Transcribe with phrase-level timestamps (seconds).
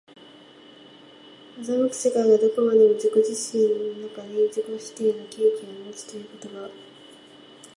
[1.61, 3.69] 斯く世界がどこまでも自己自身
[4.03, 6.69] の中に自己否定の契機をもつということが、